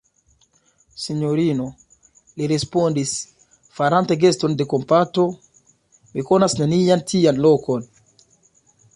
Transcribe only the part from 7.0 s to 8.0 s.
tian lokon.